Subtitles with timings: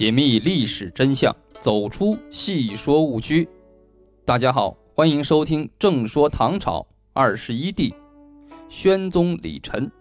[0.00, 3.46] 解密历史真相，走出戏说误区。
[4.24, 7.90] 大家好，欢迎收听《正说唐朝二十一帝》，
[8.70, 9.92] 宣宗李忱，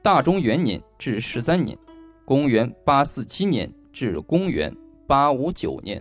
[0.00, 1.76] 大中元年至十三年，
[2.24, 4.72] 公元八四七年至公元
[5.04, 6.00] 八五九年。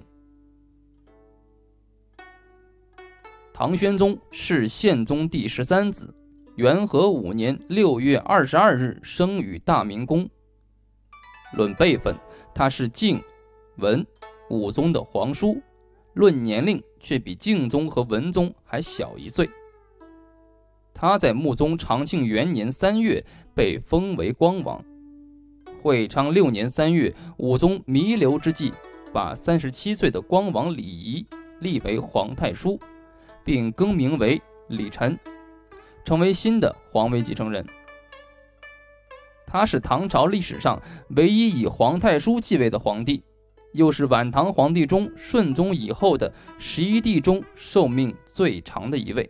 [3.52, 6.14] 唐宣宗是宪宗第十三子，
[6.58, 10.30] 元和五年六月二十二日生于大明宫。
[11.56, 12.16] 论辈分，
[12.56, 13.22] 他是晋、
[13.78, 14.06] 文、
[14.50, 15.62] 武宗的皇叔；
[16.14, 19.50] 论年龄，却比敬宗和文宗还小一岁。
[20.94, 23.24] 他在穆宗长庆元年三月
[23.56, 24.84] 被封为光王。
[25.82, 28.72] 会昌六年三月，武宗弥留之际，
[29.12, 31.26] 把三十七岁的光王李仪
[31.60, 32.80] 立为皇太叔，
[33.44, 35.20] 并更名为李忱，
[36.06, 37.66] 成为新的皇位继承人。
[39.46, 43.22] 他是唐朝历史上唯一以皇太叔继位的皇帝，
[43.74, 49.30] 又是晚唐皇帝中顺宗以后的十一帝中寿命最长的一位。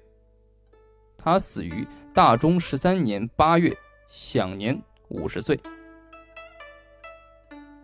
[1.17, 3.73] 他死于大中十三年八月，
[4.07, 5.59] 享年五十岁。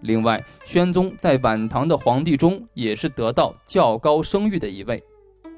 [0.02, 5.04] 另外，宣宗在晚唐的皇帝中也是得到较高声誉的一位。《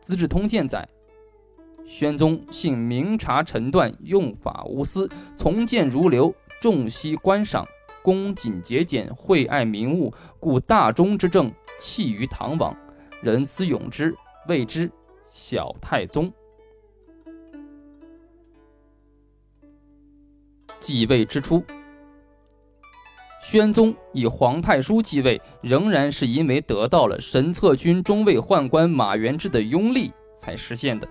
[0.00, 0.88] 资治通鉴》载。
[1.86, 7.66] 宣宗性明察臣断，用法无私，从谏如流，重惜观赏，
[8.02, 12.76] 恭谨节俭，惠爱民物，故大中之政弃于唐王，
[13.22, 14.14] 人思永之，
[14.48, 14.90] 谓之
[15.28, 16.32] 小太宗。
[20.78, 21.62] 继位之初，
[23.42, 31.06] 宣宗以皇太叔继位，仍然是因为得到了神策军中尉宦官马元志的拥立才实现的。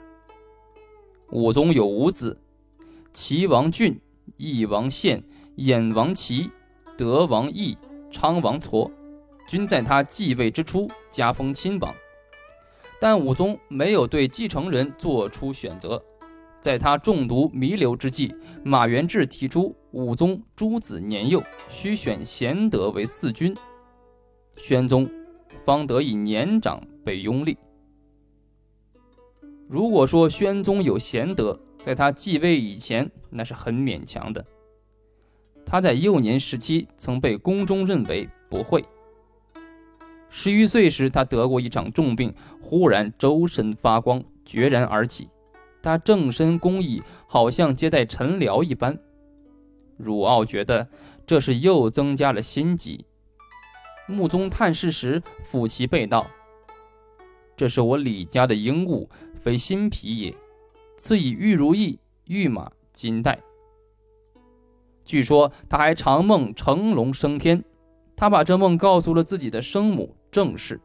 [1.30, 2.42] 武宗有五子：
[3.14, 4.02] 齐王俊、
[4.38, 5.24] 义王宪、
[5.58, 6.50] 衍王齐、
[7.00, 7.78] 德王义、
[8.12, 8.92] 昌王痤，
[9.48, 11.96] 均在他继位之初加封亲王。
[13.00, 16.04] 但武宗没有对继承人做出选择。
[16.60, 23.56] 在他中毒弥留之际，马元志提出武宗诸子年幼，需选贤德为嗣君，
[24.58, 25.10] 宣宗
[25.64, 27.58] 方得以年长被拥立。
[29.70, 34.46] 如果说宣宗有贤德，在他继位以前，那是很勉强的。
[35.70, 38.84] 他在幼年时期曾被宫中认为不会。
[40.28, 45.30] 十余岁时，他得过一场重病，忽然周身发光，决然而起。
[45.82, 48.98] 他正身恭义，好像接待臣僚一般。
[49.96, 50.88] 汝傲觉得
[51.28, 53.06] 这是又增加了心疾。
[54.08, 56.26] 穆宗探视时，抚其背道
[57.56, 59.08] ：“这是我李家的鹦鹉。”
[59.40, 60.36] 非新皮也，
[60.98, 63.40] 赐以玉如意、玉马、金带。
[65.10, 67.64] 据说他还长梦成龙升天，
[68.16, 70.80] 他把这梦告诉了自己的生母郑氏。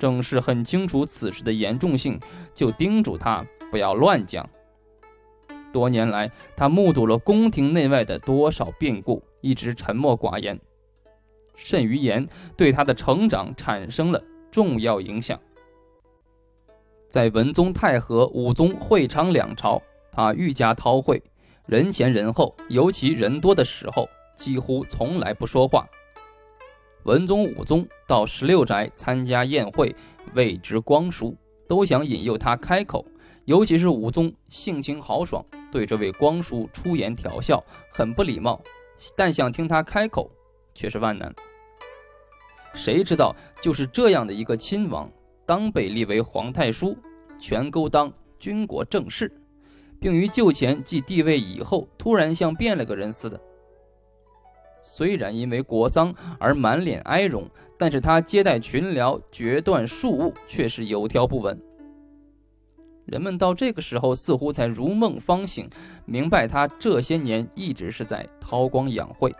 [0.00, 2.18] 郑氏很清楚此事的严重性，
[2.54, 4.48] 就叮嘱他不要乱讲。
[5.70, 10.58] 多年来，他目睹了宫廷内外的多少变故，一直沉默寡言，
[11.54, 12.26] 甚于言
[12.56, 15.38] 对他的成长产生了重要影响。
[17.06, 21.22] 在文宗太和、武宗会昌两朝，他愈加韬晦，
[21.66, 25.86] 人前人后，尤其人多的时候，几乎从来不说话。
[27.04, 29.94] 文宗、武宗到十六宅参加宴会，
[30.34, 31.36] 谓之光叔，
[31.68, 33.06] 都想引诱他开口。
[33.44, 37.62] 尤其是武宗性情豪爽，对这位光叔出言调笑，
[37.92, 38.60] 很不礼貌，
[39.16, 40.30] 但想听他开口
[40.74, 41.32] 却是万难。
[42.74, 45.10] 谁知道，就是这样的一个亲王。
[45.44, 46.96] 当被立为皇太叔，
[47.38, 49.30] 全勾当军国正事，
[50.02, 53.40] 并于就前继帝位以后，突然像变了个人似的。
[54.82, 57.48] 虽然因为国丧而满脸哀容，
[57.78, 61.56] 但是他接待群僚、决断庶务，却是有条不紊。
[63.04, 65.70] 人们到这个时候似乎才如梦方醒，
[66.04, 69.32] 明白他这些年一直是在韬光养晦。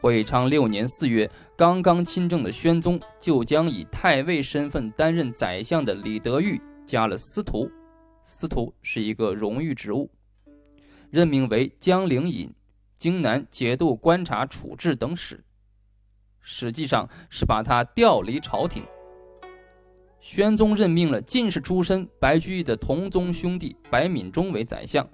[0.00, 7.70] 会昌六年四月，刚刚亲政的宣宗就将以太尉身份担任宰相的李德裕加了司徒，
[8.24, 10.10] 司徒是一个荣誉职务，
[11.10, 12.50] 任命为江陵尹、
[12.96, 15.44] 荆南节度观察处置等使，
[16.40, 18.82] 实际上是把他调离朝廷。
[20.20, 25.06] 宣宗任命了进士出身白居易的同宗兄弟白敏中为宰相，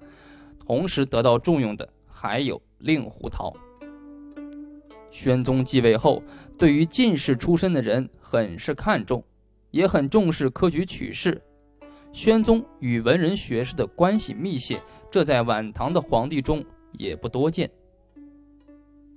[0.64, 3.52] 同时得到重用的还有令狐桃。
[5.10, 6.22] 宣宗继位后，
[6.56, 9.24] 对于进士出身的人很是看重，
[9.72, 11.42] 也很重视科举取士。
[12.12, 14.80] 宣宗与文人学士的关系密切，
[15.10, 17.70] 这在晚唐的皇帝中也不多见。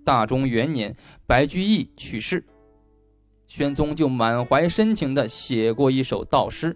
[0.05, 0.95] 大中元年，
[1.25, 2.45] 白居易去世，
[3.47, 6.75] 宣宗就满怀深情地写过一首悼诗：“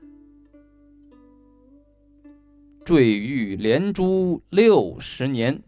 [2.83, 5.61] 坠玉连珠六十年，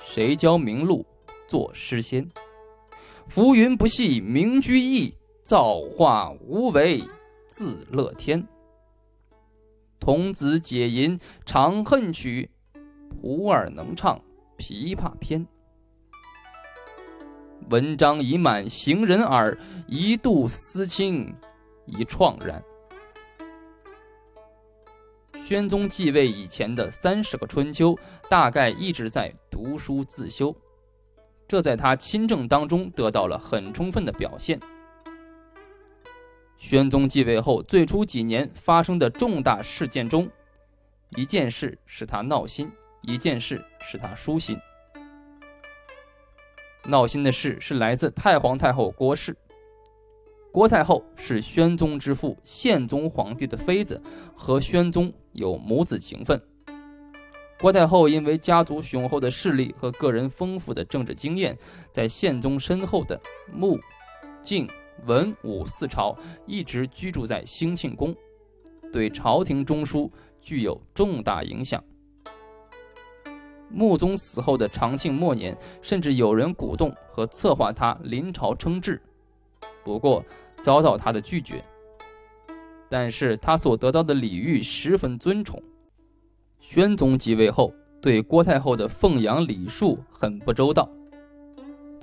[0.00, 1.04] 谁教名禄
[1.48, 2.30] 作诗仙？
[3.26, 7.02] 浮云不系名居易，造化无为
[7.48, 8.46] 自乐天。
[9.98, 12.50] 童子解吟长恨曲，
[13.20, 14.20] 胡儿能唱
[14.58, 15.46] 琵琶篇。”
[17.70, 19.56] 文章已满行人耳，
[19.88, 21.34] 一度思亲
[21.86, 22.62] 已怆然。
[25.44, 27.96] 宣宗继位以前的三十个春秋，
[28.28, 30.54] 大概一直在读书自修，
[31.48, 34.60] 这在他亲政当中得到了很充分的表现。
[36.58, 40.28] 宣宗继位后最初几年发生的重大事件中，
[41.16, 42.70] 一件事使他闹心，
[43.02, 44.58] 一件事使他舒心。
[46.88, 49.36] 闹心的事是来自太皇太后郭氏。
[50.52, 54.00] 郭太后是宣宗之父宪宗皇帝的妃子，
[54.34, 56.40] 和宣宗有母子情分。
[57.60, 61.58] 郭太后因为家族雄厚的势力和个人丰富的政治经验，
[61.92, 63.20] 在宪宗身后的
[63.52, 63.78] 穆、
[64.40, 64.66] 敬、
[65.04, 66.16] 文、武四朝
[66.46, 68.14] 一直居住在兴庆宫，
[68.92, 70.10] 对朝廷中枢
[70.40, 71.82] 具有重大影响。
[73.68, 79.02] 穆宗死后的长庆末年，甚至有人鼓动和策划他临朝称制，
[79.84, 80.24] 不过
[80.62, 81.64] 遭到他的拒绝。
[82.88, 85.60] 但是他所得到的礼遇十分尊崇。
[86.60, 90.88] 宣宗即位后，对郭太后的奉养礼数很不周到，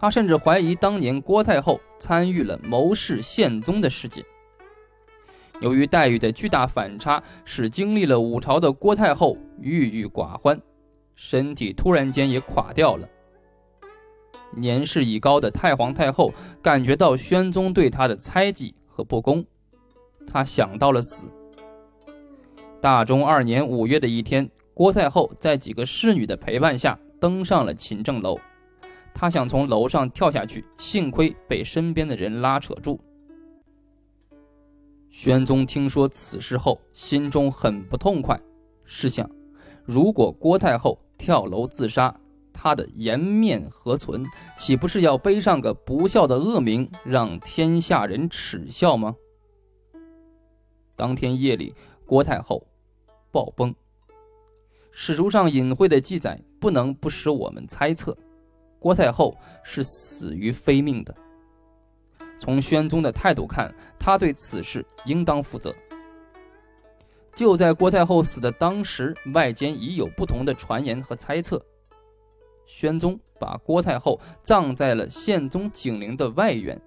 [0.04, 4.22] 他甚至怀疑当年郭太后参与了谋弑宪宗的事件。
[5.62, 10.62] 由于待遇的巨大反差，使经历了五朝的郭太后郁郁寡欢。
[11.16, 13.08] 身体突然间也垮掉了。
[14.52, 19.46] 年事已高的太皇太后感觉到宣宗对她的猜忌和不公，
[20.28, 21.28] 她想到了死。
[22.82, 28.38] 大中二年五月的一天，郭太后在几个侍女的陪伴下登上了勤政楼，
[29.14, 33.00] 他想从楼上跳下去，幸亏被身边的人拉扯住。
[35.10, 38.40] 宣宗听说此事后，心中很不痛快，
[38.84, 39.30] 试想。
[39.86, 42.20] 如果郭太后跳楼自杀，
[42.52, 44.26] 她的颜面何存？
[44.58, 49.16] 岂不是要背上个不孝的恶名，让天下人耻笑吗？
[50.96, 51.76] 当天夜里，
[52.06, 52.66] 郭太后
[53.32, 53.74] 暴崩。
[54.92, 58.18] 史书上隐晦的记载，不能不使我们猜测，
[58.84, 59.34] 郭太后
[59.64, 61.16] 是死于非命的。
[62.38, 65.74] 从宣宗的态度看，他对此事应当负责。
[67.34, 71.66] 就在郭太后死的当时，外间已有不同的传言和猜测。
[72.66, 76.78] 宣宗把郭太后葬在了宪宗景陵的外院，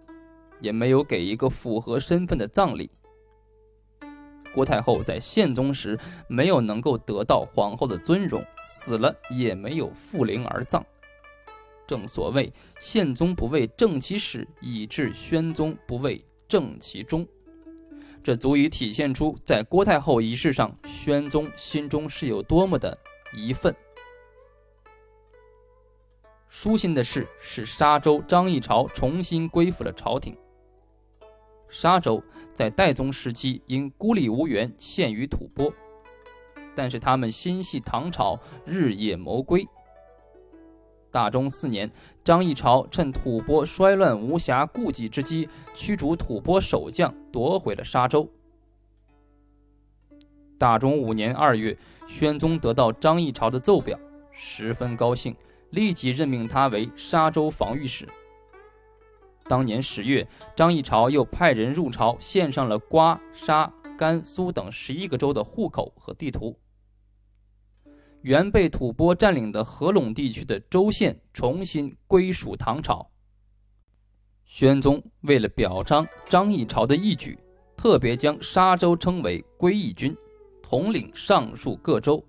[0.60, 2.90] 也没有给一个符合身份的葬礼。
[4.54, 5.98] 郭太后在宪宗时
[6.28, 10.84] 没有能够得到皇后的尊荣，死了也没有复灵而葬。
[11.86, 17.26] 正所谓宪宗不为正其始，以致宣宗不为正其终。
[18.22, 22.98] 这足以体现出，在郭太后仪式上，宣宗心中是有多么的
[23.32, 23.74] 疑愤。
[26.48, 30.36] 舒心的事是沙州张议潮重新归附了朝廷。
[31.68, 32.22] 沙州
[32.54, 35.72] 在代宗时期因孤立无援，陷于吐蕃，
[36.74, 39.66] 但是他们心系唐朝，日夜谋归。
[41.10, 41.90] 大中四年，
[42.22, 48.28] 张议潮趁吐蕃衰乱无暇顾及之机，驱逐吐蕃守将，夺回了沙州。
[50.58, 53.98] 大中五年二月，宣宗得到张议潮的奏表，
[54.30, 55.34] 十分高兴，
[55.70, 58.06] 立即任命他为沙州防御使。
[59.44, 66.58] 当年十月，张议潮又派人入朝，献上了瓜、沙、甘肃等十一个州的户口和地图。
[68.26, 73.08] 原被吐蕃占领的合陇地区的州县重新归属唐朝。
[74.44, 77.38] 宣宗为了表彰张议潮的义举，
[77.76, 80.12] 特别将沙州称为归义军，
[80.60, 82.20] 统领上述各州。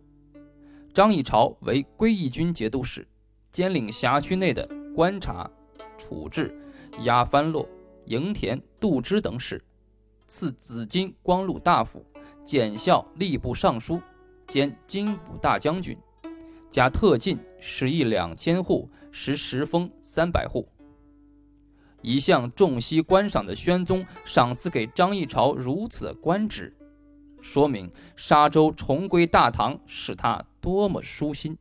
[0.93, 3.07] 张议潮为归义军节度使，
[3.51, 5.49] 兼领辖区内的观察、
[5.97, 6.55] 处置、
[7.05, 7.67] 压番落、
[8.05, 9.59] 营田、度支等事，
[10.27, 12.05] 赐紫金光禄大夫，
[12.45, 13.99] 检校吏部尚书。
[14.47, 15.97] 兼金武大将军，
[16.69, 20.67] 加特进十亿两千户，食十封三百户。
[22.01, 26.73] 一向重惜官赏的宣宗，赏赐给张议潮如此官职，
[27.41, 31.57] 说明沙州重归大唐，使他多么舒心。